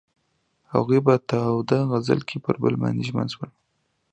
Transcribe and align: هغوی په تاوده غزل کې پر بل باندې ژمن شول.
هغوی 0.73 0.99
په 1.07 1.13
تاوده 1.29 1.79
غزل 1.91 2.19
کې 2.29 2.37
پر 2.45 2.55
بل 2.63 2.73
باندې 2.81 3.07
ژمن 3.09 3.27
شول. 3.33 3.49